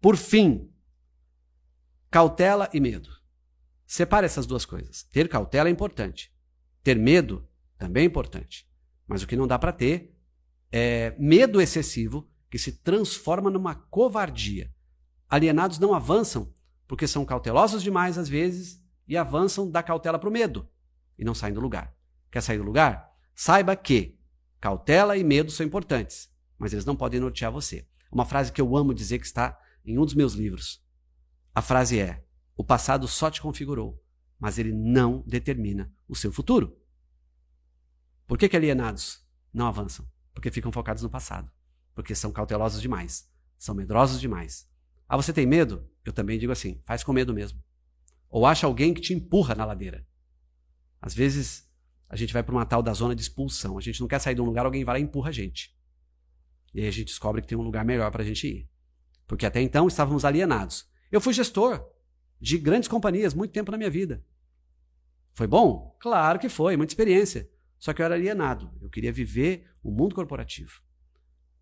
Por 0.00 0.16
fim, 0.16 0.72
cautela 2.10 2.70
e 2.72 2.80
medo. 2.80 3.08
Separe 3.86 4.26
essas 4.26 4.46
duas 4.46 4.64
coisas. 4.64 5.02
Ter 5.04 5.28
cautela 5.28 5.68
é 5.68 5.72
importante. 5.72 6.32
Ter 6.82 6.96
medo 6.96 7.46
também 7.78 8.04
é 8.04 8.06
importante. 8.06 8.68
Mas 9.06 9.22
o 9.22 9.26
que 9.26 9.36
não 9.36 9.46
dá 9.46 9.58
para 9.58 9.72
ter 9.72 10.16
é 10.70 11.14
medo 11.18 11.60
excessivo 11.60 12.28
que 12.50 12.58
se 12.58 12.72
transforma 12.72 13.50
numa 13.50 13.74
covardia. 13.74 14.72
Alienados 15.28 15.78
não 15.78 15.94
avançam 15.94 16.52
porque 16.86 17.06
são 17.06 17.24
cautelosos 17.24 17.82
demais 17.82 18.18
às 18.18 18.28
vezes 18.28 18.82
e 19.08 19.16
avançam 19.16 19.70
da 19.70 19.82
cautela 19.82 20.18
para 20.18 20.28
o 20.28 20.32
medo 20.32 20.68
e 21.18 21.24
não 21.24 21.34
saem 21.34 21.54
do 21.54 21.60
lugar. 21.60 21.94
Quer 22.30 22.42
sair 22.42 22.58
do 22.58 22.64
lugar? 22.64 23.10
Saiba 23.34 23.76
que 23.76 24.18
cautela 24.60 25.16
e 25.16 25.24
medo 25.24 25.50
são 25.50 25.64
importantes, 25.64 26.30
mas 26.58 26.72
eles 26.72 26.84
não 26.84 26.96
podem 26.96 27.20
nortear 27.20 27.52
você. 27.52 27.86
Uma 28.10 28.24
frase 28.24 28.52
que 28.52 28.60
eu 28.60 28.76
amo 28.76 28.92
dizer 28.92 29.18
que 29.18 29.26
está 29.26 29.58
em 29.84 29.98
um 29.98 30.04
dos 30.04 30.14
meus 30.14 30.34
livros. 30.34 30.82
A 31.54 31.62
frase 31.62 31.98
é: 31.98 32.24
O 32.56 32.64
passado 32.64 33.06
só 33.08 33.30
te 33.30 33.40
configurou, 33.40 34.01
mas 34.42 34.58
ele 34.58 34.72
não 34.72 35.22
determina 35.24 35.94
o 36.08 36.16
seu 36.16 36.32
futuro. 36.32 36.76
Por 38.26 38.36
que, 38.36 38.48
que 38.48 38.56
alienados 38.56 39.24
não 39.54 39.68
avançam? 39.68 40.04
Porque 40.34 40.50
ficam 40.50 40.72
focados 40.72 41.00
no 41.00 41.08
passado. 41.08 41.48
Porque 41.94 42.12
são 42.12 42.32
cautelosos 42.32 42.82
demais. 42.82 43.30
São 43.56 43.72
medrosos 43.72 44.20
demais. 44.20 44.68
Ah, 45.08 45.16
você 45.16 45.32
tem 45.32 45.46
medo? 45.46 45.88
Eu 46.04 46.12
também 46.12 46.40
digo 46.40 46.50
assim: 46.50 46.82
faz 46.84 47.04
com 47.04 47.12
medo 47.12 47.32
mesmo. 47.32 47.62
Ou 48.28 48.44
acha 48.44 48.66
alguém 48.66 48.92
que 48.92 49.00
te 49.00 49.14
empurra 49.14 49.54
na 49.54 49.64
ladeira. 49.64 50.04
Às 51.00 51.14
vezes, 51.14 51.70
a 52.08 52.16
gente 52.16 52.32
vai 52.32 52.42
para 52.42 52.52
uma 52.52 52.66
tal 52.66 52.82
da 52.82 52.92
zona 52.92 53.14
de 53.14 53.22
expulsão. 53.22 53.78
A 53.78 53.80
gente 53.80 54.00
não 54.00 54.08
quer 54.08 54.18
sair 54.18 54.34
de 54.34 54.40
um 54.40 54.44
lugar, 54.44 54.66
alguém 54.66 54.82
vai 54.82 54.96
lá 54.96 54.98
e 54.98 55.04
empurra 55.04 55.28
a 55.28 55.32
gente. 55.32 55.72
E 56.74 56.80
aí 56.80 56.88
a 56.88 56.90
gente 56.90 57.06
descobre 57.06 57.42
que 57.42 57.46
tem 57.46 57.56
um 57.56 57.62
lugar 57.62 57.84
melhor 57.84 58.10
para 58.10 58.24
a 58.24 58.26
gente 58.26 58.44
ir. 58.48 58.68
Porque 59.24 59.46
até 59.46 59.62
então 59.62 59.86
estávamos 59.86 60.24
alienados. 60.24 60.90
Eu 61.12 61.20
fui 61.20 61.32
gestor 61.32 61.88
de 62.40 62.58
grandes 62.58 62.88
companhias 62.88 63.34
muito 63.34 63.52
tempo 63.52 63.70
na 63.70 63.78
minha 63.78 63.88
vida. 63.88 64.24
Foi 65.34 65.46
bom? 65.46 65.96
Claro 66.00 66.38
que 66.38 66.48
foi, 66.48 66.76
muita 66.76 66.92
experiência. 66.92 67.48
Só 67.78 67.92
que 67.92 68.00
eu 68.00 68.06
era 68.06 68.14
alienado. 68.14 68.70
Eu 68.80 68.88
queria 68.88 69.12
viver 69.12 69.70
o 69.82 69.90
mundo 69.90 70.14
corporativo. 70.14 70.82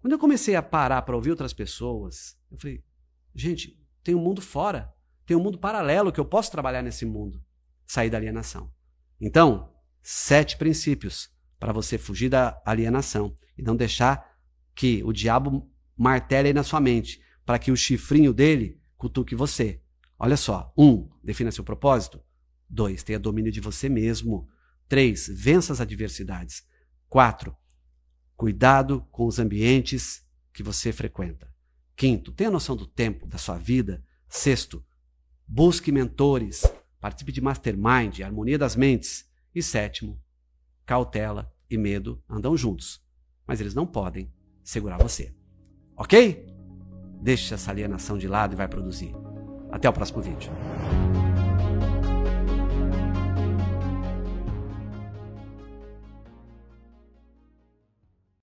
Quando 0.00 0.12
eu 0.12 0.18
comecei 0.18 0.56
a 0.56 0.62
parar 0.62 1.02
para 1.02 1.16
ouvir 1.16 1.30
outras 1.30 1.52
pessoas, 1.52 2.37
eu 2.50 2.59
falei: 2.59 2.85
gente, 3.35 3.78
tem 4.02 4.14
um 4.14 4.22
mundo 4.22 4.40
fora. 4.40 4.92
Tem 5.24 5.37
um 5.37 5.42
mundo 5.42 5.59
paralelo 5.59 6.11
que 6.11 6.18
eu 6.18 6.24
posso 6.24 6.50
trabalhar 6.50 6.83
nesse 6.83 7.06
mundo. 7.06 7.42
Sair 7.87 8.11
da 8.11 8.18
alienação. 8.18 8.72
Então, 9.20 9.72
sete 10.02 10.56
princípios 10.56 11.30
para 11.59 11.72
você 11.72 11.98
fugir 11.98 12.28
da 12.28 12.61
alienação 12.64 13.35
e 13.56 13.62
não 13.62 13.76
deixar 13.76 14.37
que 14.74 15.02
o 15.04 15.12
diabo 15.12 15.70
martele 15.96 16.48
aí 16.48 16.54
na 16.54 16.62
sua 16.62 16.80
mente, 16.80 17.22
para 17.44 17.59
que 17.59 17.70
o 17.70 17.76
chifrinho 17.76 18.33
dele 18.33 18.80
cutuque 18.96 19.35
você. 19.35 19.83
Olha 20.18 20.37
só: 20.37 20.72
um, 20.76 21.09
defina 21.22 21.50
seu 21.50 21.62
propósito. 21.62 22.22
Dois, 22.70 23.02
tenha 23.02 23.18
domínio 23.18 23.50
de 23.50 23.61
você 23.61 23.88
mesmo. 23.88 24.48
Três, 24.88 25.28
vença 25.28 25.72
as 25.72 25.80
adversidades. 25.80 26.62
Quatro, 27.09 27.56
cuidado 28.37 29.04
com 29.11 29.26
os 29.26 29.40
ambientes 29.40 30.24
que 30.52 30.62
você 30.62 30.92
frequenta. 30.92 31.52
Quinto, 31.96 32.30
tenha 32.30 32.50
noção 32.50 32.76
do 32.76 32.87
tempo, 32.87 33.26
da 33.26 33.37
sua 33.37 33.59
vida. 33.59 34.04
Sexto, 34.28 34.85
busque 35.46 35.90
mentores, 35.90 36.62
participe 37.00 37.33
de 37.33 37.40
mastermind, 37.40 38.20
harmonia 38.20 38.56
das 38.56 38.76
mentes. 38.76 39.28
E 39.52 39.61
sétimo, 39.61 40.22
cautela 40.87 41.52
e 41.68 41.76
medo 41.76 42.22
andam 42.28 42.56
juntos, 42.56 43.04
mas 43.44 43.61
eles 43.61 43.74
não 43.74 43.87
podem 43.87 44.33
segurar 44.62 44.96
você. 44.98 45.35
Ok? 45.96 46.46
Deixe 47.20 47.52
essa 47.52 47.72
alienação 47.72 48.16
de 48.16 48.28
lado 48.28 48.54
e 48.54 48.56
vai 48.56 48.68
produzir. 48.68 49.12
Até 49.72 49.88
o 49.88 49.92
próximo 49.92 50.22
vídeo. 50.22 50.50